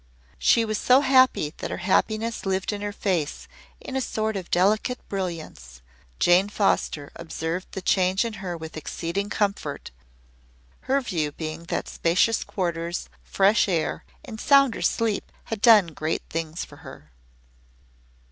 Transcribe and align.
She 0.39 0.65
was 0.65 0.79
so 0.79 1.01
happy 1.01 1.53
that 1.57 1.69
her 1.69 1.77
happiness 1.85 2.43
lived 2.43 2.73
in 2.73 2.81
her 2.81 2.91
face 2.91 3.47
in 3.79 3.95
a 3.95 4.01
sort 4.01 4.35
of 4.35 4.49
delicate 4.49 4.97
brilliance. 5.09 5.83
Jane 6.19 6.49
Foster 6.49 7.11
observed 7.15 7.67
the 7.73 7.83
change 7.83 8.25
in 8.25 8.33
her 8.41 8.57
with 8.57 8.75
exceeding 8.75 9.29
comfort, 9.29 9.91
her 10.89 10.99
view 11.01 11.31
being 11.31 11.65
that 11.65 11.87
spacious 11.87 12.43
quarters, 12.43 13.09
fresh 13.21 13.67
air, 13.67 14.03
and 14.25 14.41
sounder 14.41 14.81
sleep 14.81 15.31
had 15.43 15.61
done 15.61 15.89
great 15.93 16.23
things 16.31 16.65
for 16.65 16.77
her. 16.77 17.11